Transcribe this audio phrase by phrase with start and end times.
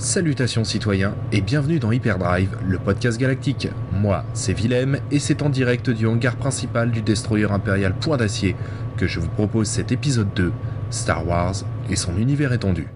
[0.00, 3.68] Salutations citoyens et bienvenue dans Hyperdrive, le podcast galactique.
[3.92, 8.56] Moi, c'est Willem et c'est en direct du hangar principal du destroyer impérial Point d'Acier
[8.96, 10.52] que je vous propose cet épisode 2,
[10.88, 11.56] Star Wars
[11.90, 12.88] et son univers étendu.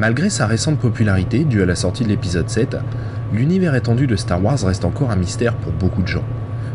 [0.00, 2.78] Malgré sa récente popularité due à la sortie de l'épisode 7,
[3.34, 6.24] l'univers étendu de Star Wars reste encore un mystère pour beaucoup de gens.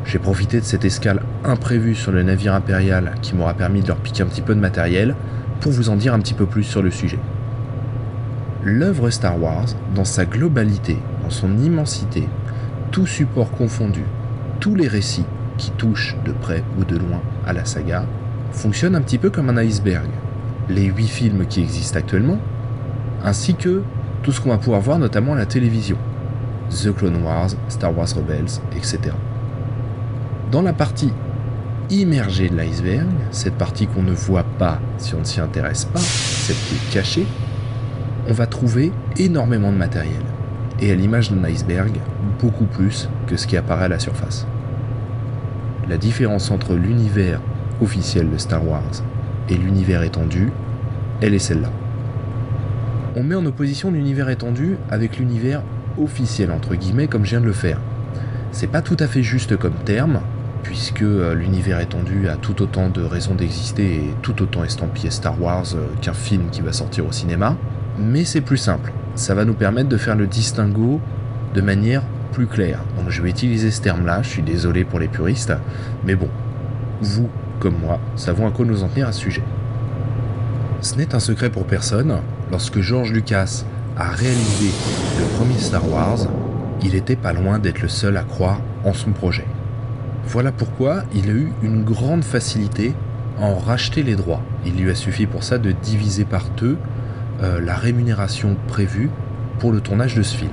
[0.05, 3.97] J'ai profité de cette escale imprévue sur le navire impérial qui m'aura permis de leur
[3.97, 5.15] piquer un petit peu de matériel
[5.59, 7.17] pour vous en dire un petit peu plus sur le sujet.
[8.63, 12.29] L'œuvre Star Wars, dans sa globalité, dans son immensité,
[12.91, 14.03] tout support confondu,
[14.59, 15.25] tous les récits
[15.57, 18.05] qui touchent de près ou de loin à la saga,
[18.51, 20.09] fonctionne un petit peu comme un iceberg.
[20.69, 22.39] Les 8 films qui existent actuellement
[23.25, 23.81] ainsi que
[24.21, 25.97] tout ce qu'on va pouvoir voir notamment à la télévision.
[26.69, 28.99] The Clone Wars, Star Wars Rebels, etc.
[30.51, 31.11] Dans la partie
[31.89, 35.99] immergée de l'iceberg, cette partie qu'on ne voit pas si on ne s'y intéresse pas,
[35.99, 37.27] celle qui est cachée,
[38.27, 40.21] on va trouver énormément de matériel.
[40.79, 41.91] Et à l'image d'un iceberg,
[42.39, 44.45] beaucoup plus que ce qui apparaît à la surface.
[45.87, 47.41] La différence entre l'univers
[47.81, 49.03] officiel de Star Wars
[49.49, 50.51] et l'univers étendu,
[51.21, 51.69] elle est celle-là
[53.15, 55.61] on met en opposition l'univers étendu avec l'univers
[55.97, 57.79] officiel, entre guillemets, comme je viens de le faire.
[58.51, 60.19] C'est pas tout à fait juste comme terme,
[60.63, 65.41] puisque euh, l'univers étendu a tout autant de raisons d'exister et tout autant estampillé Star
[65.41, 67.55] Wars euh, qu'un film qui va sortir au cinéma,
[67.97, 68.91] mais c'est plus simple.
[69.15, 70.99] Ça va nous permettre de faire le distinguo
[71.53, 72.01] de manière
[72.33, 72.81] plus claire.
[72.97, 75.53] Donc je vais utiliser ce terme-là, je suis désolé pour les puristes,
[76.05, 76.27] mais bon,
[76.99, 77.29] vous,
[77.61, 79.43] comme moi, savons à quoi nous en tenir à ce sujet.
[80.81, 82.19] Ce n'est un secret pour personne,
[82.55, 83.65] lorsque George Lucas
[83.97, 84.71] a réalisé
[85.19, 86.19] le premier Star Wars,
[86.81, 89.43] il n'était pas loin d'être le seul à croire en son projet.
[90.25, 92.93] Voilà pourquoi il a eu une grande facilité
[93.41, 94.41] à en racheter les droits.
[94.65, 96.77] Il lui a suffi pour ça de diviser par deux
[97.43, 99.09] euh, la rémunération prévue
[99.59, 100.51] pour le tournage de ce film.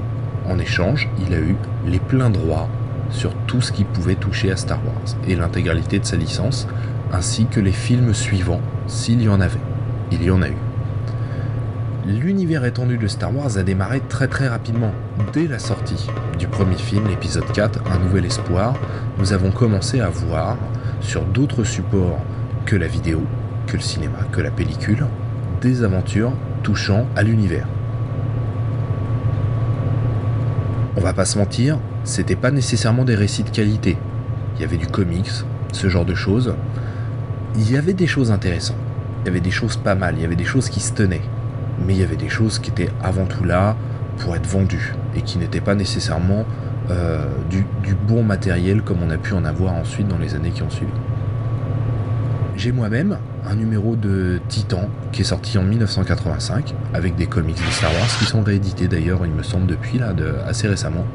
[0.49, 1.55] En échange, il a eu
[1.87, 2.69] les pleins droits
[3.11, 6.67] sur tout ce qui pouvait toucher à Star Wars et l'intégralité de sa licence,
[7.12, 9.61] ainsi que les films suivants s'il y en avait
[10.11, 10.72] il y en a eu.
[12.07, 14.91] L'univers étendu de Star Wars a démarré très très rapidement.
[15.33, 16.09] Dès la sortie
[16.39, 18.75] du premier film, l'épisode 4, Un Nouvel Espoir,
[19.19, 20.57] nous avons commencé à voir
[21.01, 22.19] sur d'autres supports
[22.67, 23.23] que la vidéo,
[23.69, 25.07] que le cinéma, que la pellicule,
[25.61, 26.33] des aventures
[26.65, 27.69] touchant à l'univers.
[30.97, 33.97] On va pas se mentir, c'était pas nécessairement des récits de qualité.
[34.57, 35.31] Il y avait du comics,
[35.73, 36.55] ce genre de choses.
[37.55, 38.77] Il y avait des choses intéressantes
[39.23, 41.23] il y avait des choses pas mal, il y avait des choses qui se tenaient.
[41.87, 43.76] Mais il y avait des choses qui étaient avant tout là
[44.19, 46.44] pour être vendues et qui n'étaient pas nécessairement
[46.91, 47.65] euh, du,
[48.06, 50.91] bon matériel comme on a pu en avoir ensuite dans les années qui ont suivi.
[52.56, 57.72] J'ai moi-même un numéro de Titan qui est sorti en 1985 avec des comics de
[57.72, 60.12] Star Wars qui sont réédités d'ailleurs, il me semble, depuis là,
[60.47, 61.06] assez récemment.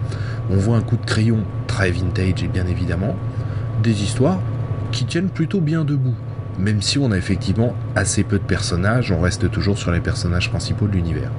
[0.49, 3.15] On voit un coup de crayon très vintage et bien évidemment
[3.83, 4.39] des histoires
[4.91, 6.15] qui tiennent plutôt bien debout.
[6.59, 10.49] Même si on a effectivement assez peu de personnages, on reste toujours sur les personnages
[10.49, 11.31] principaux de l'univers.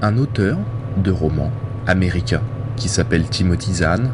[0.00, 0.58] Un auteur
[0.96, 1.50] de romans
[1.86, 2.42] américain
[2.76, 4.10] qui s'appelle Timothy Zahn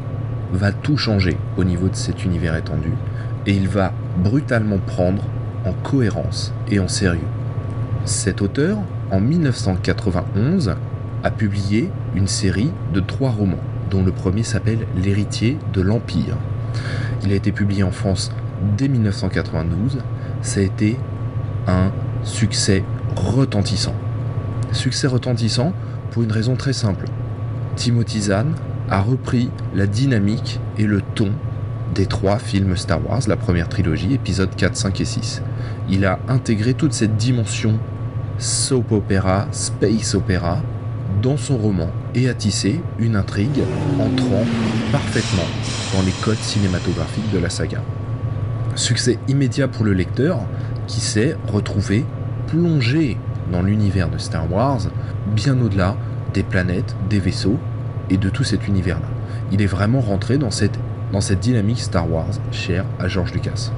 [0.52, 2.92] va tout changer au niveau de cet univers étendu
[3.46, 5.24] et il va brutalement prendre
[5.66, 7.20] en cohérence et en sérieux.
[8.04, 8.78] Cet auteur,
[9.10, 10.74] en 1991,
[11.22, 13.58] a publié une série de trois romans,
[13.90, 16.36] dont le premier s'appelle L'héritier de l'Empire.
[17.24, 18.30] Il a été publié en France
[18.76, 19.98] dès 1992,
[20.42, 20.96] ça a été
[21.66, 21.90] un
[22.22, 22.84] succès
[23.16, 23.94] retentissant.
[24.72, 25.72] Succès retentissant
[26.10, 27.06] pour une raison très simple.
[27.76, 28.54] Timothy Zahn
[28.90, 31.30] a repris la dynamique et le ton
[31.94, 35.42] des trois films Star Wars, la première trilogie, épisodes 4, 5 et 6.
[35.88, 37.78] Il a intégré toute cette dimension
[38.38, 40.60] soap opera, space opera
[41.22, 43.62] dans son roman et a tissé une intrigue
[43.98, 44.44] entrant
[44.92, 45.48] parfaitement
[45.94, 47.82] dans les codes cinématographiques de la saga.
[48.78, 50.38] Succès immédiat pour le lecteur
[50.86, 52.06] qui s'est retrouvé
[52.46, 53.18] plongé
[53.50, 54.82] dans l'univers de Star Wars
[55.34, 55.96] bien au-delà
[56.32, 57.58] des planètes, des vaisseaux
[58.08, 59.08] et de tout cet univers-là.
[59.50, 60.78] Il est vraiment rentré dans cette,
[61.12, 63.72] dans cette dynamique Star Wars chère à George Lucas.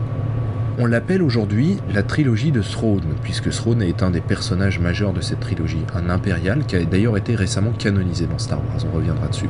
[0.78, 5.22] On l'appelle aujourd'hui la trilogie de Throne, puisque Throne est un des personnages majeurs de
[5.22, 9.28] cette trilogie, un impérial qui a d'ailleurs été récemment canonisé dans Star Wars, on reviendra
[9.28, 9.48] dessus.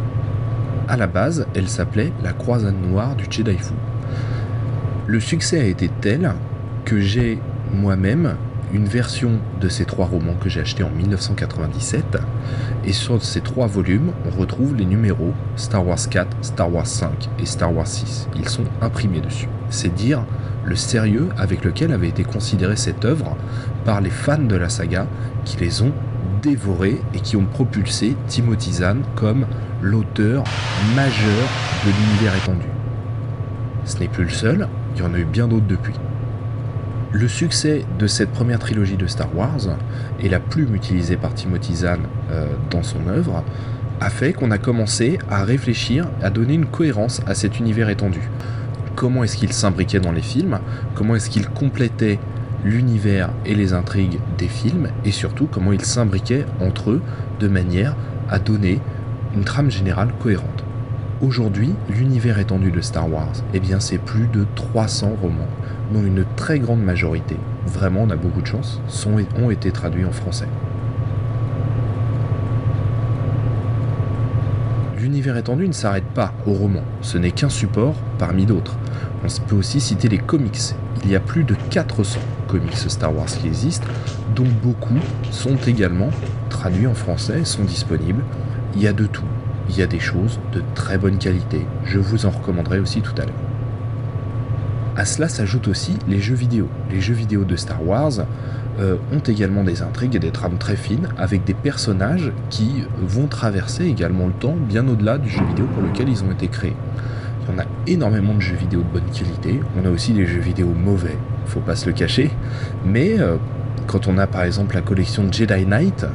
[0.87, 3.75] À la base, elle s'appelait La Croisade Noire du Jedi Fu.
[5.11, 6.35] Le succès a été tel
[6.85, 7.41] que j'ai
[7.75, 8.37] moi-même
[8.73, 12.17] une version de ces trois romans que j'ai acheté en 1997.
[12.85, 17.29] Et sur ces trois volumes, on retrouve les numéros Star Wars 4, Star Wars 5
[17.41, 18.29] et Star Wars 6.
[18.37, 19.49] Ils sont imprimés dessus.
[19.69, 20.25] C'est dire
[20.65, 23.37] le sérieux avec lequel avait été considérée cette œuvre
[23.85, 25.09] par les fans de la saga
[25.45, 25.93] qui les ont
[26.41, 29.45] dévorés et qui ont propulsé Timothy Zahn comme
[29.83, 30.45] l'auteur
[30.95, 31.49] majeur
[31.85, 32.67] de l'univers étendu.
[33.85, 35.95] Ce n'est plus le seul, il y en a eu bien d'autres depuis.
[37.13, 39.77] Le succès de cette première trilogie de Star Wars,
[40.21, 42.01] et la plume utilisée par Timothy Zahn
[42.31, 43.43] euh, dans son œuvre,
[44.01, 48.21] a fait qu'on a commencé à réfléchir, à donner une cohérence à cet univers étendu.
[48.95, 50.61] Comment est-ce qu'il s'imbriquait dans les films?
[50.95, 52.19] Comment est-ce qu'il complétait
[52.65, 54.89] l'univers et les intrigues des films?
[55.05, 57.03] Et surtout, comment il s'imbriquait entre eux
[57.41, 57.97] de manière
[58.31, 58.81] à donner
[59.35, 60.65] une trame générale cohérente.
[61.23, 65.49] Aujourd'hui, l'univers étendu de Star Wars, eh bien, c'est plus de 300 romans
[65.93, 67.37] dont une très grande majorité,
[67.67, 70.49] vraiment on a beaucoup de chance, sont, ont été traduits en français.
[74.99, 78.79] L'univers étendu ne s'arrête pas au roman, ce n'est qu'un support parmi d'autres.
[79.23, 80.75] On peut aussi citer les comics.
[81.05, 82.19] Il y a plus de 400
[82.49, 83.89] comics Star Wars qui existent,
[84.35, 84.99] dont beaucoup
[85.31, 86.09] sont également
[86.49, 88.25] traduits en français, sont disponibles.
[88.75, 89.25] Il y a de tout.
[89.71, 91.65] Il y a des choses de très bonne qualité.
[91.85, 93.35] Je vous en recommanderai aussi tout à l'heure.
[94.97, 96.69] À cela s'ajoutent aussi les jeux vidéo.
[96.91, 98.27] Les jeux vidéo de Star Wars
[98.81, 103.29] euh, ont également des intrigues et des trames très fines avec des personnages qui vont
[103.29, 106.77] traverser également le temps bien au-delà du jeu vidéo pour lequel ils ont été créés.
[107.49, 109.61] Il y en a énormément de jeux vidéo de bonne qualité.
[109.81, 111.17] On a aussi des jeux vidéo mauvais,
[111.47, 112.33] faut pas se le cacher.
[112.85, 113.37] Mais euh,
[113.87, 116.07] quand on a par exemple la collection Jedi Knight,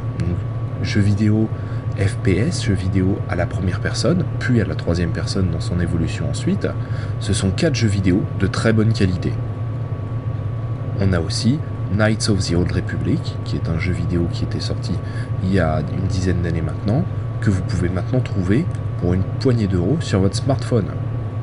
[0.84, 1.48] jeux vidéo
[1.98, 6.30] FPS, jeux vidéo à la première personne, puis à la troisième personne dans son évolution
[6.30, 6.68] ensuite,
[7.20, 9.32] ce sont quatre jeux vidéo de très bonne qualité.
[11.00, 11.60] On a aussi
[11.94, 14.94] Knights of the Old Republic, qui est un jeu vidéo qui était sorti
[15.44, 17.06] il y a une dizaine d'années maintenant,
[17.42, 18.66] que vous pouvez maintenant trouver
[19.00, 20.88] pour une poignée d'euros sur votre smartphone.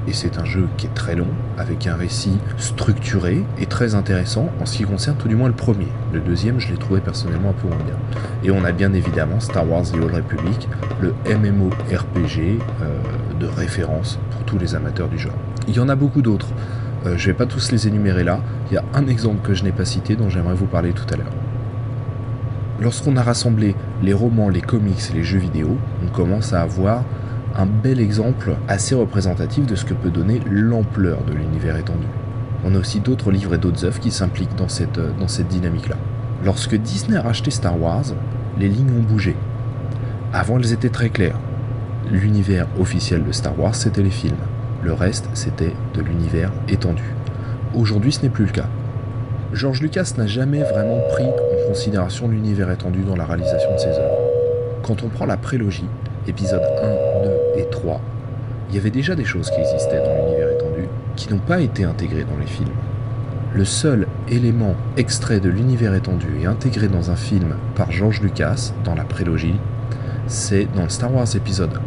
[0.09, 4.51] Et c'est un jeu qui est très long, avec un récit structuré et très intéressant
[4.61, 5.87] en ce qui concerne tout du moins le premier.
[6.13, 7.97] Le deuxième, je l'ai trouvé personnellement un peu moins bien.
[8.43, 10.69] Et on a bien évidemment Star Wars The Old Republic,
[11.01, 12.99] le MMORPG euh,
[13.39, 15.37] de référence pour tous les amateurs du genre.
[15.69, 16.49] Il y en a beaucoup d'autres.
[17.07, 18.41] Euh, je ne vais pas tous les énumérer là.
[18.71, 21.07] Il y a un exemple que je n'ai pas cité dont j'aimerais vous parler tout
[21.13, 21.33] à l'heure.
[22.81, 27.05] Lorsqu'on a rassemblé les romans, les comics et les jeux vidéo, on commence à avoir
[27.57, 32.07] un bel exemple assez représentatif de ce que peut donner l'ampleur de l'univers étendu.
[32.65, 35.49] On a aussi d'autres livres et d'autres œuvres qui s'impliquent dans cette, euh, dans cette
[35.49, 35.97] dynamique-là.
[36.45, 38.05] Lorsque Disney a racheté Star Wars,
[38.59, 39.37] les lignes ont bougé.
[40.33, 41.39] Avant, elles étaient très claires.
[42.11, 44.37] L'univers officiel de Star Wars, c'était les films.
[44.83, 47.03] Le reste, c'était de l'univers étendu.
[47.75, 48.69] Aujourd'hui, ce n'est plus le cas.
[49.53, 53.89] George Lucas n'a jamais vraiment pris en considération l'univers étendu dans la réalisation de ses
[53.89, 54.19] œuvres.
[54.83, 55.89] Quand on prend la prélogie,
[56.27, 58.01] épisode 1, 2 et 3,
[58.69, 61.85] il y avait déjà des choses qui existaient dans l'univers étendu qui n'ont pas été
[61.85, 62.73] intégrées dans les films.
[63.55, 68.73] Le seul élément extrait de l'univers étendu et intégré dans un film par George Lucas
[68.85, 69.57] dans la prélogie,
[70.27, 71.79] c'est dans le Star Wars épisode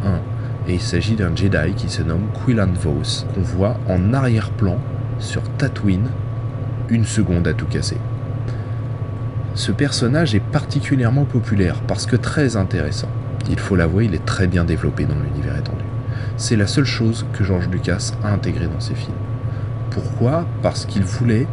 [0.66, 4.78] 1 et il s'agit d'un Jedi qui se nomme Quillan Vos qu'on voit en arrière-plan
[5.18, 6.08] sur Tatooine
[6.88, 7.98] une seconde à tout casser.
[9.54, 13.08] Ce personnage est particulièrement populaire parce que très intéressant.
[13.48, 15.84] Il faut l'avouer, il est très bien développé dans l'univers étendu.
[16.36, 19.16] C'est la seule chose que George Lucas a intégrée dans ses films.
[19.90, 20.46] Pourquoi?
[20.62, 21.46] Parce qu'il voulait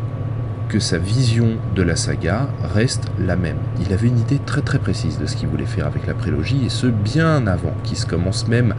[0.70, 3.58] que sa vision de la saga reste la même.
[3.80, 6.66] Il avait une idée très très précise de ce qu'il voulait faire avec la prélogie,
[6.66, 8.74] et ce bien avant qu'il se commence même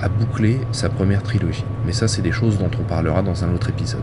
[0.00, 1.64] à boucler sa première trilogie.
[1.86, 4.02] Mais ça, c'est des choses dont on parlera dans un autre épisode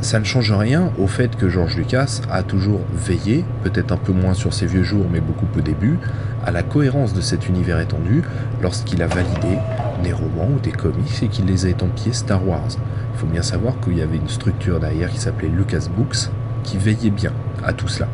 [0.00, 4.12] ça ne change rien au fait que George Lucas a toujours veillé, peut-être un peu
[4.12, 5.98] moins sur ses vieux jours, mais beaucoup au début,
[6.46, 8.22] à la cohérence de cet univers étendu
[8.62, 9.58] lorsqu'il a validé
[10.02, 12.68] des romans ou des comics et qu'il les a étampillés Star Wars.
[13.14, 16.30] Il faut bien savoir qu'il y avait une structure derrière qui s'appelait Lucas Books
[16.62, 17.32] qui veillait bien
[17.64, 18.08] à tout cela.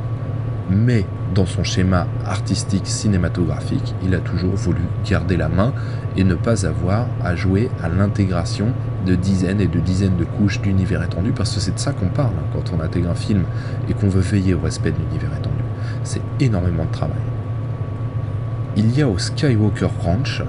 [0.71, 5.73] Mais dans son schéma artistique cinématographique, il a toujours voulu garder la main
[6.17, 8.69] et ne pas avoir à jouer à l'intégration
[9.05, 12.09] de dizaines et de dizaines de couches d'univers étendu, parce que c'est de ça qu'on
[12.09, 13.45] parle hein, quand on intègre un film
[13.89, 15.65] et qu'on veut veiller au respect de l'univers étendu.
[16.05, 17.32] C'est énormément de travail.
[18.75, 20.43] Il y a au Skywalker Ranch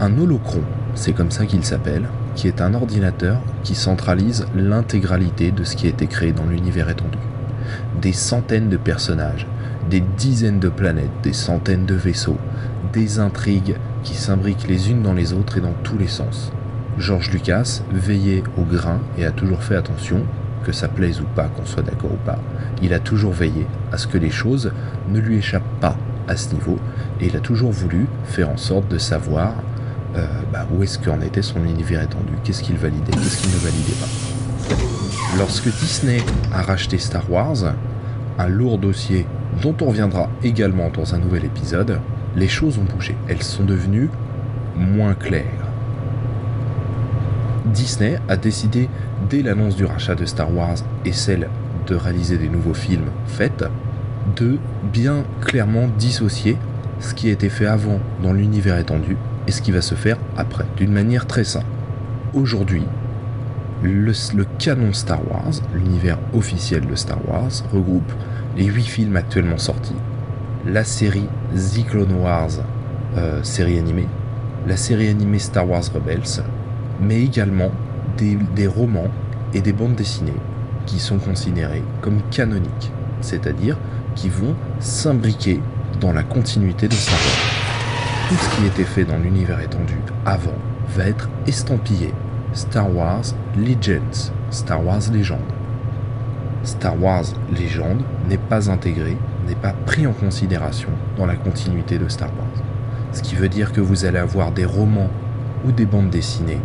[0.00, 0.62] un holocron,
[0.96, 5.86] c'est comme ça qu'il s'appelle, qui est un ordinateur qui centralise l'intégralité de ce qui
[5.86, 7.18] a été créé dans l'univers étendu.
[8.02, 9.46] Des centaines de personnages,
[9.88, 12.38] des dizaines de planètes, des centaines de vaisseaux,
[12.92, 16.50] des intrigues qui s'imbriquent les unes dans les autres et dans tous les sens.
[16.98, 20.24] George Lucas veillait au grain et a toujours fait attention,
[20.64, 22.40] que ça plaise ou pas, qu'on soit d'accord ou pas,
[22.82, 24.72] il a toujours veillé à ce que les choses
[25.08, 25.96] ne lui échappent pas
[26.30, 26.78] à ce niveau
[27.20, 29.54] et il a toujours voulu faire en sorte de savoir
[30.16, 33.58] euh, bah, où est-ce qu'en était son univers étendu, qu'est-ce qu'il validait, qu'est-ce qu'il ne
[33.58, 35.36] validait pas?
[35.38, 36.22] Lorsque Disney
[36.52, 37.74] a racheté Star Wars,
[38.38, 39.26] un lourd dossier
[39.60, 42.00] dont on reviendra également dans un nouvel épisode,
[42.36, 43.16] les choses ont bougé.
[43.28, 44.10] Elles sont devenues
[44.76, 45.44] moins claires.
[47.66, 48.88] Disney a décidé,
[49.28, 51.48] dès l'annonce du rachat de Star Wars et celle
[51.86, 53.64] de réaliser des nouveaux films faits,
[54.36, 54.58] de
[54.92, 56.56] bien clairement dissocier
[57.00, 60.18] ce qui a été fait avant dans l'univers étendu et ce qui va se faire
[60.36, 61.66] après, d'une manière très simple.
[62.34, 62.84] Aujourd'hui,
[63.82, 64.12] le,
[64.58, 68.12] canon Star Wars, l'univers officiel de Star Wars, regroupe
[68.56, 69.96] les 8 films actuellement sortis,
[70.66, 72.50] la série The Clone Wars,
[73.16, 74.08] euh, série animée,
[74.66, 76.44] la série animée Star Wars Rebels,
[77.00, 77.70] mais également
[78.18, 79.08] des, des romans
[79.54, 80.32] et des bandes dessinées
[80.86, 83.78] qui sont considérés comme canoniques, c'est-à-dire
[84.14, 85.60] qui vont s'imbriquer
[86.00, 88.28] dans la continuité de Star Wars.
[88.28, 90.54] Tout ce qui était fait dans l'univers étendu avant
[90.88, 92.12] va être estampillé
[92.52, 93.24] Star Wars
[93.56, 95.40] Legends, Star Wars Légende.
[96.62, 102.08] Star Wars Légende n'est pas intégré, n'est pas pris en considération dans la continuité de
[102.08, 102.64] Star Wars.
[103.12, 105.10] Ce qui veut dire que vous allez avoir des romans
[105.64, 106.60] ou des bandes dessinées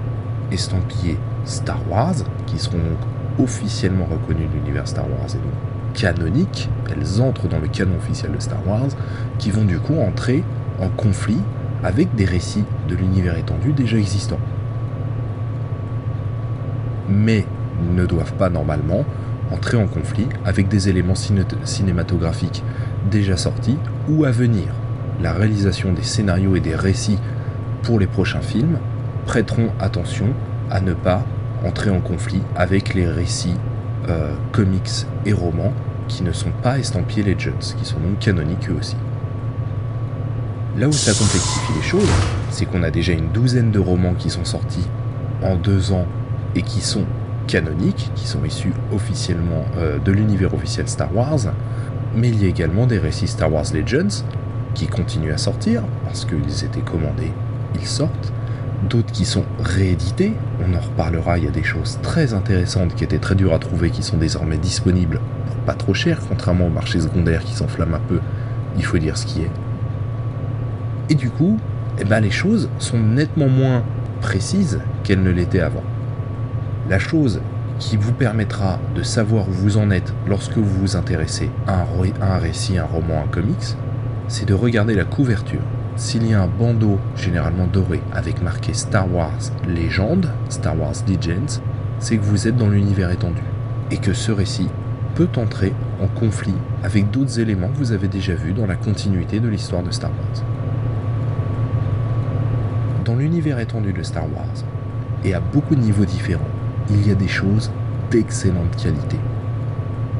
[0.51, 2.99] estampillées Star Wars, qui seront donc
[3.39, 8.31] officiellement reconnues de l'univers Star Wars et donc canoniques, elles entrent dans le canon officiel
[8.31, 8.89] de Star Wars,
[9.39, 10.43] qui vont du coup entrer
[10.79, 11.39] en conflit
[11.83, 14.39] avec des récits de l'univers étendu déjà existants.
[17.09, 17.45] Mais
[17.95, 19.05] ne doivent pas normalement
[19.51, 22.63] entrer en conflit avec des éléments cinématographiques
[23.09, 23.77] déjà sortis
[24.09, 24.67] ou à venir.
[25.21, 27.19] La réalisation des scénarios et des récits
[27.83, 28.79] pour les prochains films
[29.25, 30.27] prêteront attention
[30.69, 31.23] à ne pas
[31.63, 33.57] entrer en conflit avec les récits
[34.09, 35.73] euh, comics et romans
[36.07, 38.95] qui ne sont pas estampillés Legends, qui sont donc canoniques eux aussi.
[40.77, 42.09] Là où ça complexifie les choses,
[42.49, 44.87] c'est qu'on a déjà une douzaine de romans qui sont sortis
[45.41, 46.05] en deux ans
[46.53, 47.05] et qui sont
[47.47, 51.53] canoniques, qui sont issus officiellement euh, de l'univers officiel Star Wars,
[52.15, 54.23] mais il y a également des récits Star Wars Legends
[54.73, 57.31] qui continuent à sortir parce qu'ils étaient commandés,
[57.75, 58.33] ils sortent.
[58.83, 63.03] D'autres qui sont réédités, on en reparlera, il y a des choses très intéressantes qui
[63.03, 66.69] étaient très dures à trouver qui sont désormais disponibles pour pas trop cher, contrairement au
[66.69, 68.19] marché secondaire qui s'enflamme un peu,
[68.77, 69.51] il faut dire ce qui est.
[71.09, 71.57] Et du coup,
[71.99, 73.83] eh ben, les choses sont nettement moins
[74.21, 75.83] précises qu'elles ne l'étaient avant.
[76.89, 77.41] La chose
[77.79, 81.85] qui vous permettra de savoir où vous en êtes lorsque vous vous intéressez à
[82.21, 83.75] un, récit, un roman, un comics,
[84.27, 85.61] c'est de regarder la couverture.
[85.97, 91.61] S'il y a un bandeau généralement doré avec marqué Star Wars Légende, Star Wars Legends,
[91.99, 93.41] c'est que vous êtes dans l'univers étendu
[93.91, 94.67] et que ce récit
[95.15, 95.71] peut entrer
[96.01, 99.83] en conflit avec d'autres éléments que vous avez déjà vus dans la continuité de l'histoire
[99.83, 100.43] de Star Wars.
[103.05, 104.65] Dans l'univers étendu de Star Wars,
[105.23, 106.43] et à beaucoup de niveaux différents,
[106.89, 107.71] il y a des choses
[108.11, 109.17] d'excellente qualité.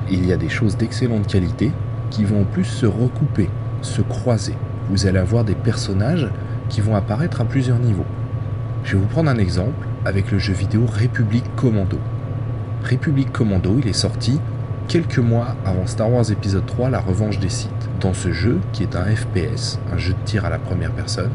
[0.10, 1.74] Il y a des choses d'excellente qualité
[2.12, 3.50] qui vont en plus se recouper,
[3.82, 4.56] se croiser.
[4.90, 6.30] Vous allez avoir des personnages
[6.70, 8.06] qui vont apparaître à plusieurs niveaux.
[8.84, 11.98] Je vais vous prendre un exemple avec le jeu vidéo République Commando.
[12.84, 14.40] République Commando, il est sorti
[14.88, 17.72] quelques mois avant Star Wars épisode 3, La Revanche des Sith.
[18.00, 21.32] Dans ce jeu, qui est un FPS, un jeu de tir à la première personne,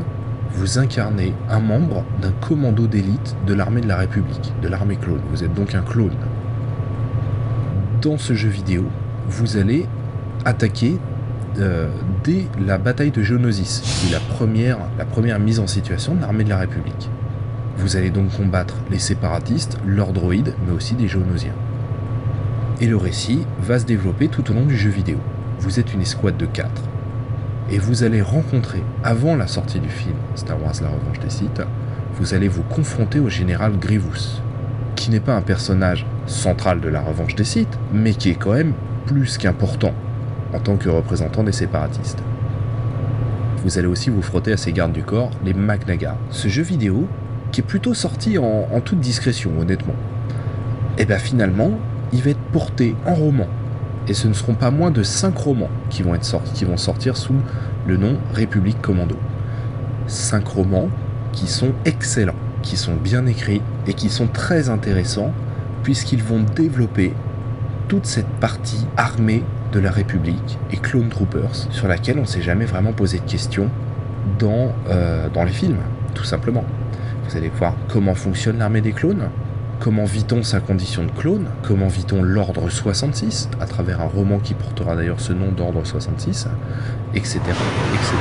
[0.52, 5.20] vous incarnez un membre d'un commando d'élite de l'armée de la République, de l'armée clone.
[5.30, 6.16] Vous êtes donc un clone.
[8.02, 8.84] Dans ce jeu vidéo,
[9.28, 9.86] vous allez
[10.44, 10.98] attaquer
[11.58, 11.88] euh,
[12.24, 16.48] dès la bataille de Geonosis, qui est la première, mise en situation de l'armée de
[16.48, 17.10] la République.
[17.76, 21.54] Vous allez donc combattre les séparatistes, leurs droïdes, mais aussi des Geonosiens.
[22.80, 25.18] Et le récit va se développer tout au long du jeu vidéo.
[25.58, 26.70] Vous êtes une escouade de 4.
[27.70, 31.62] Et vous allez rencontrer, avant la sortie du film Star Wars La Revanche des Sith,
[32.14, 34.40] vous allez vous confronter au général Grievous,
[34.96, 38.52] qui n'est pas un personnage central de la Revanche des Sith, mais qui est quand
[38.52, 38.72] même
[39.06, 39.94] plus qu'important
[40.52, 42.22] en tant que représentant des séparatistes.
[43.62, 46.16] Vous allez aussi vous frotter à ces gardes du corps, les Magnagar.
[46.30, 47.06] Ce jeu vidéo,
[47.52, 49.94] qui est plutôt sorti en, toute discrétion, honnêtement,
[50.96, 51.72] et bien finalement,
[52.12, 53.46] il va être porté en roman.
[54.08, 56.78] Et ce ne seront pas moins de 5 romans qui vont, être sortis, qui vont
[56.78, 57.34] sortir sous
[57.86, 59.16] le nom République Commando.
[60.06, 60.88] 5 romans
[61.32, 65.32] qui sont excellents, qui sont bien écrits et qui sont très intéressants
[65.82, 67.14] puisqu'ils vont développer
[67.88, 72.42] toute cette partie armée de la République et Clone Troopers sur laquelle on ne s'est
[72.42, 73.70] jamais vraiment posé de questions
[74.38, 75.78] dans, euh, dans les films,
[76.14, 76.64] tout simplement.
[77.28, 79.28] Vous allez voir comment fonctionne l'armée des clones,
[79.78, 84.54] comment vit-on sa condition de clone, comment vit-on l'ordre 66, à travers un roman qui
[84.54, 86.48] portera d'ailleurs ce nom d'ordre 66,
[87.14, 87.38] etc.
[87.38, 88.12] etc.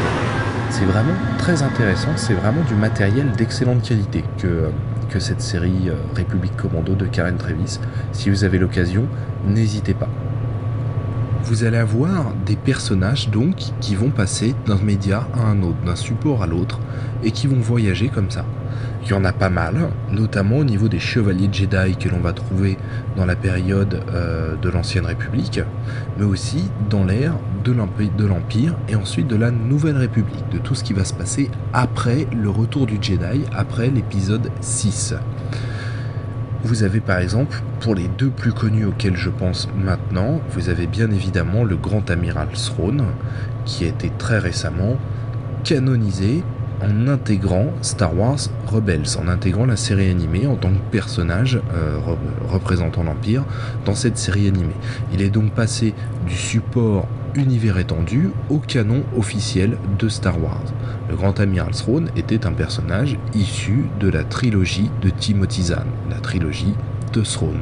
[0.69, 4.69] C'est vraiment très intéressant, c'est vraiment du matériel d'excellente qualité que,
[5.09, 7.79] que cette série euh, République Commando de Karen Travis.
[8.11, 9.07] Si vous avez l'occasion,
[9.47, 10.09] n'hésitez pas
[11.49, 15.95] vous allez avoir des personnages donc qui vont passer d'un média à un autre, d'un
[15.95, 16.79] support à l'autre,
[17.23, 18.45] et qui vont voyager comme ça.
[19.03, 22.33] Il y en a pas mal, notamment au niveau des chevaliers Jedi que l'on va
[22.33, 22.77] trouver
[23.17, 25.59] dans la période euh, de l'Ancienne République,
[26.19, 27.71] mais aussi dans l'ère de
[28.25, 32.27] l'Empire et ensuite de la Nouvelle République, de tout ce qui va se passer après
[32.31, 35.15] le retour du Jedi, après l'épisode 6.
[36.63, 40.87] Vous avez par exemple, pour les deux plus connus auxquels je pense maintenant, vous avez
[40.87, 43.05] bien évidemment le grand amiral Throne,
[43.65, 44.97] qui a été très récemment
[45.63, 46.43] canonisé
[46.81, 51.97] en intégrant Star Wars Rebels, en intégrant la série animée en tant que personnage euh,
[52.49, 53.43] représentant l'Empire
[53.85, 54.75] dans cette série animée.
[55.13, 55.93] Il est donc passé
[56.27, 60.63] du support univers étendu au canon officiel de Star Wars.
[61.09, 66.17] Le grand amiral Throne était un personnage issu de la trilogie de Timothy Zahn, la
[66.17, 66.73] trilogie
[67.13, 67.61] de Throne.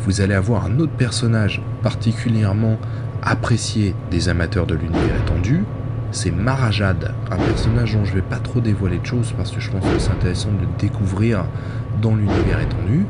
[0.00, 2.78] Vous allez avoir un autre personnage particulièrement
[3.22, 5.64] apprécié des amateurs de l'univers étendu,
[6.12, 9.60] c'est Marajad, un personnage dont je ne vais pas trop dévoiler de choses parce que
[9.60, 11.44] je pense que c'est intéressant de le découvrir
[12.02, 13.06] dans l'univers étendu.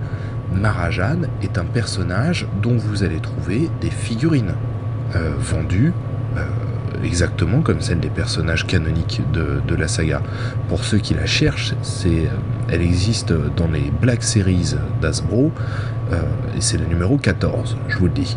[0.53, 4.55] Marajad est un personnage dont vous allez trouver des figurines.
[5.17, 5.93] Euh, vendue
[6.37, 6.45] euh,
[7.03, 10.23] exactement comme celle des personnages canoniques de, la saga.
[10.69, 11.75] Pour ceux qui la cherchent,
[12.07, 12.27] euh,
[12.69, 15.51] elle existe dans les Black Series d'Asbro
[16.57, 18.37] et c'est le numéro 14, je vous le dis.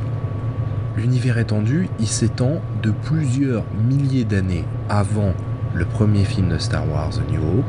[0.96, 5.34] L'univers étendu, il s'étend de plusieurs milliers d'années avant
[5.74, 7.66] le premier film de Star Wars, The New Hope,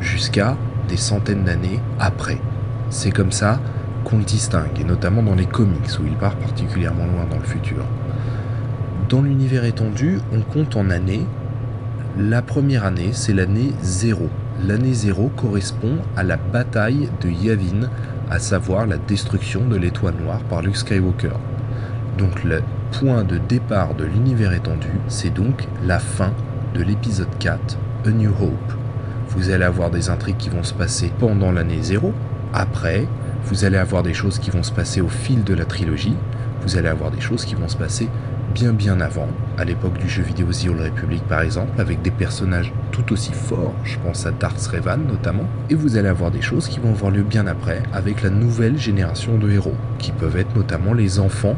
[0.00, 0.56] jusqu'à
[0.88, 2.38] des centaines d'années après.
[2.90, 3.60] C'est comme ça
[4.04, 7.44] qu'on le distingue, et notamment dans les comics où il part particulièrement loin dans le
[7.44, 7.84] futur.
[9.10, 11.26] Dans l'univers étendu, on compte en années.
[12.16, 14.28] La première année, c'est l'année 0.
[14.64, 17.90] L'année 0 correspond à la bataille de Yavin,
[18.30, 21.32] à savoir la destruction de l'étoile noire par Luke Skywalker.
[22.18, 26.32] Donc le point de départ de l'univers étendu, c'est donc la fin
[26.74, 28.74] de l'épisode 4, A New Hope.
[29.30, 32.14] Vous allez avoir des intrigues qui vont se passer pendant l'année 0,
[32.52, 33.08] après,
[33.44, 36.14] vous allez avoir des choses qui vont se passer au fil de la trilogie,
[36.62, 38.08] vous allez avoir des choses qui vont se passer
[38.54, 42.10] bien bien avant, à l'époque du jeu vidéo The Old Republic par exemple, avec des
[42.10, 46.42] personnages tout aussi forts, je pense à Darth Revan notamment, et vous allez avoir des
[46.42, 50.36] choses qui vont avoir lieu bien après, avec la nouvelle génération de héros, qui peuvent
[50.36, 51.56] être notamment les enfants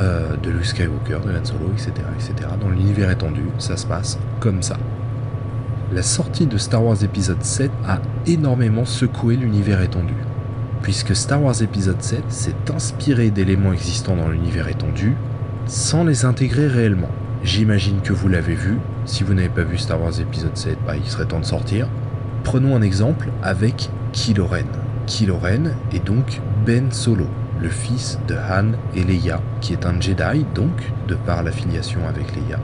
[0.00, 2.48] euh, de Luke Skywalker, de Han Solo, etc., etc.
[2.60, 4.76] Dans l'univers étendu, ça se passe comme ça.
[5.94, 10.14] La sortie de Star Wars épisode 7 a énormément secoué l'univers étendu,
[10.80, 15.14] puisque Star Wars épisode 7 s'est inspiré d'éléments existants dans l'univers étendu,
[15.66, 17.10] sans les intégrer réellement.
[17.44, 18.78] J'imagine que vous l'avez vu.
[19.04, 21.88] Si vous n'avez pas vu Star Wars épisode 7, bah, il serait temps de sortir.
[22.44, 24.66] Prenons un exemple avec Kylo Ren.
[25.06, 27.26] Kylo Ren est donc Ben Solo,
[27.60, 32.34] le fils de Han et Leia, qui est un Jedi, donc, de par l'affiliation avec
[32.36, 32.58] Leia,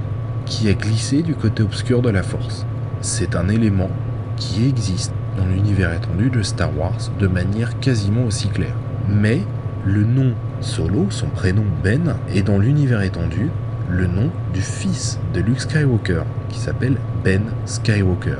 [0.46, 2.66] qui a glissé du côté obscur de la Force.
[3.00, 3.90] C'est un élément
[4.36, 8.76] qui existe dans l'univers étendu de Star Wars de manière quasiment aussi claire.
[9.08, 9.42] Mais
[9.88, 13.48] le nom Solo, son prénom Ben, est dans l'univers étendu
[13.88, 18.36] le nom du fils de Luke Skywalker, qui s'appelle Ben Skywalker.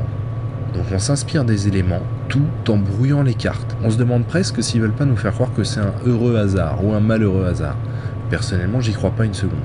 [0.74, 3.76] Donc on s'inspire des éléments tout en brouillant les cartes.
[3.82, 6.84] On se demande presque s'ils veulent pas nous faire croire que c'est un heureux hasard
[6.84, 7.76] ou un malheureux hasard.
[8.28, 9.58] Personnellement, j'y crois pas une seconde.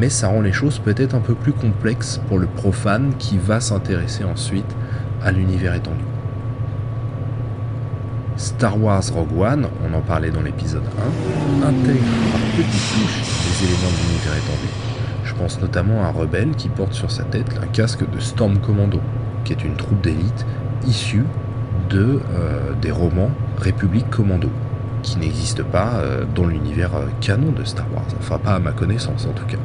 [0.00, 3.60] Mais ça rend les choses peut-être un peu plus complexes pour le profane qui va
[3.60, 4.74] s'intéresser ensuite
[5.22, 6.04] à l'univers étendu.
[8.38, 10.84] Star Wars Rogue One, on en parlait dans l'épisode
[11.60, 14.68] 1, intègre par petites touches des éléments de l'univers étendu.
[15.24, 18.58] Je pense notamment à un rebelle qui porte sur sa tête un casque de Storm
[18.58, 19.00] Commando,
[19.44, 20.46] qui est une troupe d'élite
[20.86, 21.24] issue
[21.90, 24.50] de, euh, des romans République Commando,
[25.02, 28.70] qui n'existe pas euh, dans l'univers euh, canon de Star Wars, enfin pas à ma
[28.70, 29.58] connaissance en tout cas.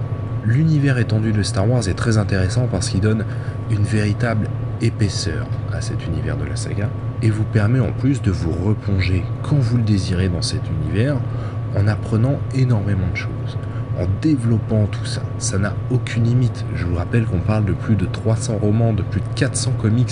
[0.46, 3.24] L'univers étendu de Star Wars est très intéressant parce qu'il donne
[3.72, 4.48] une véritable
[4.82, 6.90] épaisseur à cet univers de la saga
[7.22, 11.16] et vous permet en plus de vous replonger quand vous le désirez dans cet univers
[11.78, 13.58] en apprenant énormément de choses
[14.00, 15.22] en développant tout ça.
[15.38, 16.66] Ça n'a aucune limite.
[16.76, 20.12] Je vous rappelle qu'on parle de plus de 300 romans, de plus de 400 comics.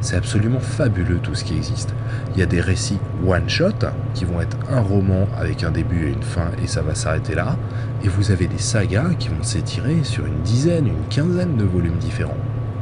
[0.00, 1.94] C'est absolument fabuleux tout ce qui existe.
[2.34, 6.12] Il y a des récits one-shot qui vont être un roman avec un début et
[6.12, 7.56] une fin et ça va s'arrêter là.
[8.04, 11.98] Et vous avez des sagas qui vont s'étirer sur une dizaine, une quinzaine de volumes
[11.98, 12.36] différents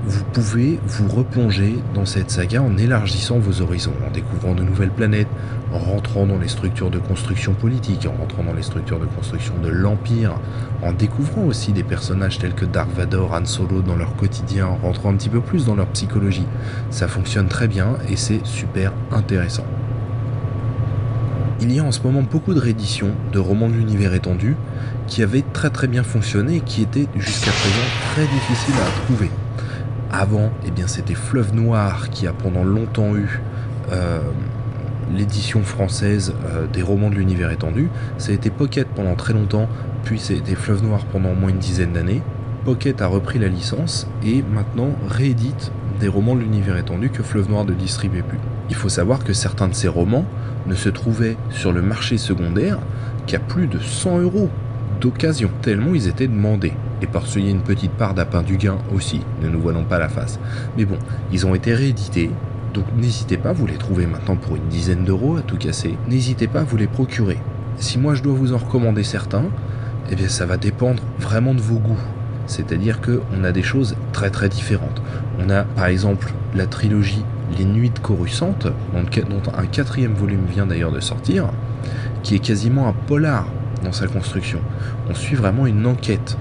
[0.05, 4.91] vous pouvez vous replonger dans cette saga en élargissant vos horizons, en découvrant de nouvelles
[4.91, 5.29] planètes,
[5.73, 9.55] en rentrant dans les structures de construction politique, en rentrant dans les structures de construction
[9.63, 10.39] de l'Empire,
[10.83, 14.77] en découvrant aussi des personnages tels que Dark Vador, Han Solo dans leur quotidien, en
[14.77, 16.47] rentrant un petit peu plus dans leur psychologie.
[16.91, 19.67] Ça fonctionne très bien et c'est super intéressant.
[21.61, 24.57] Il y a en ce moment beaucoup de rééditions de romans de l'univers étendu
[25.07, 29.31] qui avaient très très bien fonctionné et qui étaient jusqu'à présent très difficiles à trouver.
[30.12, 33.40] Avant, eh bien, c'était Fleuve Noir qui a pendant longtemps eu
[33.92, 34.20] euh,
[35.14, 37.88] l'édition française euh, des romans de l'univers étendu.
[38.18, 39.68] Ça a été Pocket pendant très longtemps,
[40.03, 42.23] puis c'était Fleuve Noir pendant au moins une dizaine d'années.
[42.64, 45.70] Pocket a repris la licence et maintenant réédite
[46.01, 48.38] des romans de l'univers étendu que Fleuve Noir ne distribuait plus.
[48.68, 50.25] Il faut savoir que certains de ces romans
[50.66, 52.79] ne se trouvaient sur le marché secondaire
[53.27, 54.51] qu'à plus de 100 euros
[55.63, 57.07] tellement ils étaient demandés et
[57.49, 60.39] a une petite part d'appât du gain aussi, ne nous voilons pas la face.
[60.77, 60.99] Mais bon,
[61.33, 62.31] ils ont été réédités,
[62.75, 66.47] donc n'hésitez pas, vous les trouvez maintenant pour une dizaine d'euros à tout casser, n'hésitez
[66.47, 67.39] pas à vous les procurer.
[67.79, 69.47] Si moi je dois vous en recommander certains,
[70.11, 72.03] eh bien ça va dépendre vraiment de vos goûts.
[72.47, 75.01] C'est-à-dire qu'on a des choses très très différentes.
[75.39, 77.25] On a par exemple la trilogie
[77.57, 78.01] Les Nuits de
[79.21, 81.47] dont un quatrième volume vient d'ailleurs de sortir,
[82.23, 83.47] qui est quasiment un polar
[83.83, 84.61] dans sa construction.
[85.09, 86.37] On suit vraiment une enquête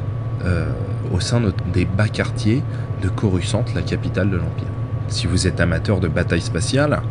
[0.46, 0.66] euh,
[1.14, 1.42] au sein
[1.74, 2.64] des bas quartiers
[3.02, 4.68] de Coruscant, la capitale de l'Empire.
[5.08, 7.02] Si vous êtes amateur de bataille spatiale,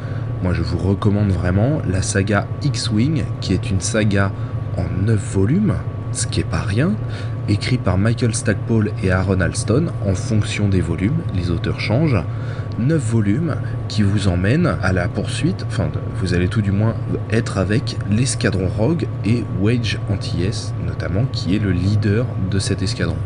[0.42, 4.30] moi je vous recommande vraiment la saga X-Wing, qui est une saga
[4.76, 5.74] en 9 volumes,
[6.12, 6.92] ce qui est pas rien,
[7.48, 12.22] écrit par Michael Stackpole et Aaron Alston en fonction des volumes, les auteurs changent.
[12.78, 13.56] 9 volumes
[13.88, 16.94] qui vous emmènent à la poursuite, enfin vous allez tout du moins
[17.30, 23.16] être avec l'escadron Rogue et Wage Antilles notamment qui est le leader de cet escadron.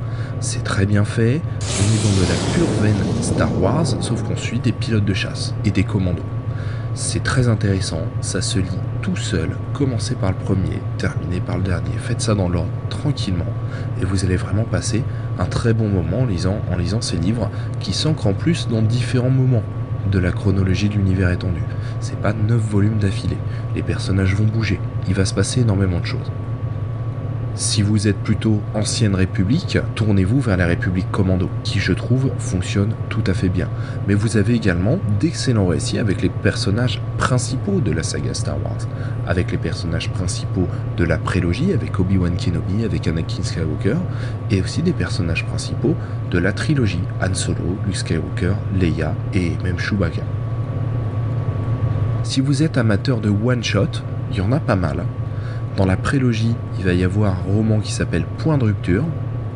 [0.41, 4.37] C'est très bien fait, on est dans de la pure veine Star Wars sauf qu'on
[4.37, 6.23] suit des pilotes de chasse et des commandos.
[6.95, 8.69] C'est très intéressant, ça se lit
[9.01, 13.47] tout seul, commencez par le premier, terminez par le dernier, faites ça dans l'ordre tranquillement
[14.01, 15.03] et vous allez vraiment passer
[15.39, 17.51] un très bon moment en lisant, ces livres
[17.81, 19.63] qui s'ancrent en plus dans différents moments
[20.11, 21.63] de la chronologie de l'univers étendu.
[22.01, 23.39] C'est pas neuf volumes d'affilée,
[23.75, 24.79] les personnages vont bouger,
[25.09, 26.31] il va se passer énormément de choses.
[27.55, 32.95] Si vous êtes plutôt ancienne République, tournez-vous vers la République Commando, qui je trouve fonctionne
[33.11, 33.69] tout à fait bien.
[34.09, 38.89] Mais vous avez également d'excellents récits avec les personnages principaux de la saga Star Wars,
[39.27, 43.99] avec les personnages principaux de la prélogie, avec Obi-Wan Kenobi, avec Anakin Skywalker,
[44.51, 45.95] et aussi des personnages principaux
[46.31, 50.23] de la trilogie, Han Solo, Luke Skywalker, Leia et même Chewbacca.
[52.23, 55.05] Si vous êtes amateur de one-shot, il y en a pas mal,
[55.77, 59.05] dans la prélogie, il va y avoir un roman qui s'appelle Point de rupture,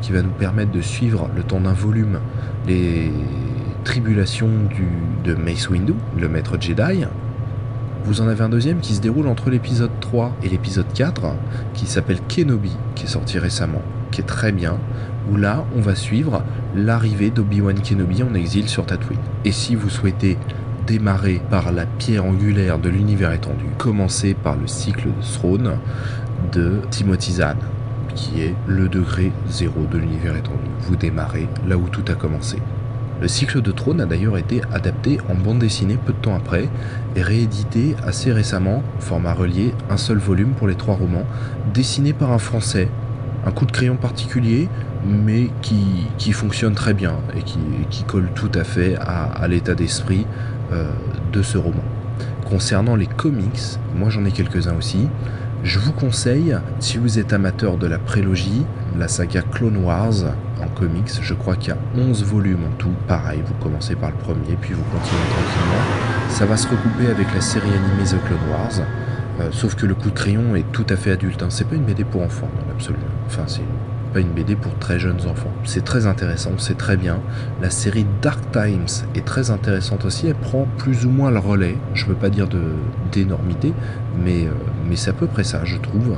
[0.00, 2.20] qui va nous permettre de suivre le temps d'un volume
[2.66, 3.10] les
[3.84, 4.88] tribulations du,
[5.24, 7.04] de Mace Windu, le maître Jedi.
[8.04, 11.34] Vous en avez un deuxième qui se déroule entre l'épisode 3 et l'épisode 4,
[11.74, 14.78] qui s'appelle Kenobi, qui est sorti récemment, qui est très bien,
[15.30, 16.42] où là, on va suivre
[16.74, 19.18] l'arrivée d'Obi-Wan Kenobi en exil sur Tatooine.
[19.44, 20.38] Et si vous souhaitez
[20.86, 25.78] démarrer par la pierre angulaire de l'univers étendu, commencer par le cycle de Throne
[26.52, 27.56] de Timothy Zahn,
[28.14, 30.70] qui est le degré zéro de l'univers étendu.
[30.80, 32.58] Vous démarrez là où tout a commencé.
[33.20, 36.68] Le cycle de Trône a d'ailleurs été adapté en bande dessinée peu de temps après
[37.16, 41.24] et réédité assez récemment, format relié, un seul volume pour les trois romans,
[41.72, 42.88] dessiné par un Français.
[43.46, 44.68] Un coup de crayon particulier,
[45.06, 50.26] mais qui, fonctionne très bien et qui, colle tout à fait à l'état d'esprit
[50.72, 50.90] euh,
[51.32, 51.84] de ce roman.
[52.48, 55.08] Concernant les comics, moi j'en ai quelques-uns aussi.
[55.62, 58.64] Je vous conseille, si vous êtes amateur de la prélogie,
[58.98, 62.92] la saga Clone Wars en comics, je crois qu'il y a 11 volumes en tout.
[63.06, 66.30] Pareil, vous commencez par le premier, puis vous continuez tranquillement.
[66.30, 68.86] Ça va se recouper avec la série animée The Clone Wars.
[69.40, 71.42] Euh, sauf que le coup de crayon est tout à fait adulte.
[71.42, 71.48] Hein.
[71.50, 72.98] C'est pas une BD pour enfants, dans l'absolu.
[73.26, 73.62] Enfin, c'est
[74.12, 75.52] pas une BD pour très jeunes enfants.
[75.64, 77.20] C'est très intéressant, c'est très bien.
[77.60, 81.76] La série Dark Times est très intéressante aussi, elle prend plus ou moins le relais,
[81.94, 82.48] je ne veux pas dire
[83.12, 83.72] d'énormité,
[84.22, 84.50] mais, euh,
[84.88, 86.16] mais c'est à peu près ça, je trouve.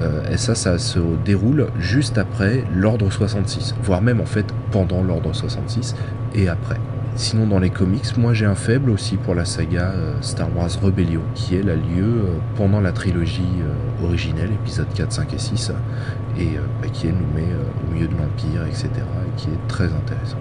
[0.00, 5.02] Euh, et ça, ça se déroule juste après l'Ordre 66, voire même en fait pendant
[5.02, 5.94] l'Ordre 66
[6.34, 6.78] et après.
[7.16, 10.68] Sinon, dans les comics, moi j'ai un faible aussi pour la saga euh, Star Wars
[10.82, 15.38] Rebellion, qui elle a lieu euh, pendant la trilogie euh, originelle, épisode 4, 5 et
[15.38, 15.72] 6,
[16.38, 16.48] et
[16.82, 17.48] bah, qui elle nous met
[17.88, 20.36] au milieu de l'Empire, etc., et qui est très intéressant.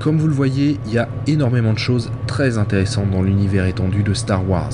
[0.00, 4.02] Comme vous le voyez, il y a énormément de choses très intéressantes dans l'univers étendu
[4.02, 4.72] de Star Wars.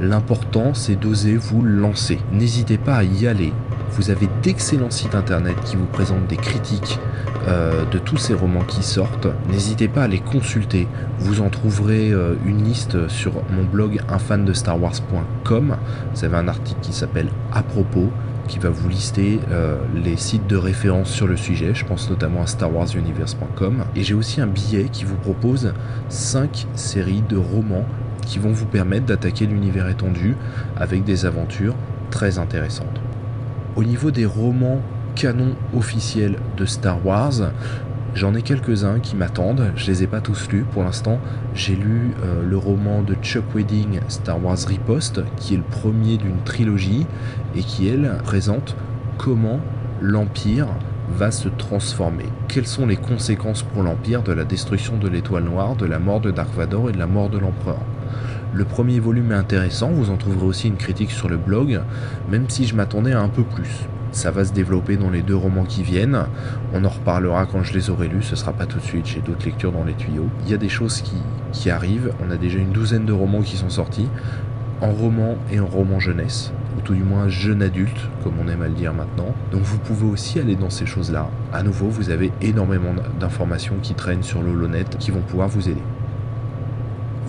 [0.00, 2.18] L'important, c'est d'oser vous lancer.
[2.32, 3.52] N'hésitez pas à y aller.
[3.92, 6.98] Vous avez d'excellents sites internet qui vous présentent des critiques
[7.48, 9.28] euh, de tous ces romans qui sortent.
[9.50, 10.86] N'hésitez pas à les consulter.
[11.18, 15.76] Vous en trouverez euh, une liste sur mon blog unfandestarwars.com.
[16.14, 18.10] Vous avez un article qui s'appelle À propos
[18.48, 21.74] qui va vous lister euh, les sites de référence sur le sujet.
[21.74, 23.84] Je pense notamment à starwarsuniverse.com.
[23.96, 25.72] Et j'ai aussi un billet qui vous propose
[26.08, 27.86] 5 séries de romans
[28.26, 30.36] qui vont vous permettre d'attaquer l'univers étendu
[30.76, 31.76] avec des aventures
[32.10, 33.00] très intéressantes.
[33.76, 34.82] Au niveau des romans
[35.18, 37.50] canon officiel de Star Wars.
[38.14, 41.18] J'en ai quelques-uns qui m'attendent, je les ai pas tous lus pour l'instant.
[41.54, 46.18] J'ai lu euh, le roman de Chuck Wedding, Star Wars Riposte, qui est le premier
[46.18, 47.04] d'une trilogie
[47.56, 48.76] et qui, elle, présente
[49.18, 49.58] comment
[50.00, 50.68] l'Empire
[51.10, 52.26] va se transformer.
[52.46, 56.20] Quelles sont les conséquences pour l'Empire de la destruction de l'étoile noire, de la mort
[56.20, 57.80] de Dark Vador et de la mort de l'Empereur?
[58.54, 61.80] Le premier volume est intéressant, vous en trouverez aussi une critique sur le blog,
[62.30, 63.88] même si je m'attendais à un peu plus.
[64.18, 66.24] Ça va se développer dans les deux romans qui viennent.
[66.74, 68.24] On en reparlera quand je les aurai lus.
[68.24, 69.06] Ce sera pas tout de suite.
[69.06, 70.26] J'ai d'autres lectures dans les tuyaux.
[70.44, 71.14] Il y a des choses qui,
[71.52, 72.12] qui arrivent.
[72.26, 74.08] On a déjà une douzaine de romans qui sont sortis.
[74.80, 76.52] En roman et en roman jeunesse.
[76.76, 79.36] Ou tout du moins jeune adulte, comme on aime à le dire maintenant.
[79.52, 81.30] Donc vous pouvez aussi aller dans ces choses-là.
[81.52, 85.82] À nouveau, vous avez énormément d'informations qui traînent sur l'holonet qui vont pouvoir vous aider.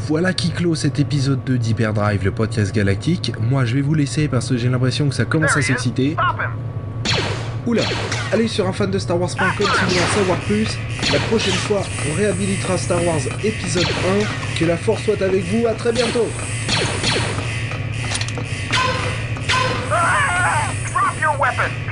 [0.08, 3.34] Voilà qui clôt cet épisode 2 d'Hyperdrive, le podcast galactique.
[3.39, 6.15] Moi, je vais vous laisser parce que j'ai l'impression que ça commence à s'exciter.
[7.65, 7.84] Oula,
[8.32, 10.67] allez sur un fan de Star Wars.com si vous voulez en savoir plus.
[11.12, 14.58] La prochaine fois, on réhabilitera Star Wars épisode 1.
[14.60, 16.28] Que la force soit avec vous, à très bientôt.
[21.52, 21.88] Ah.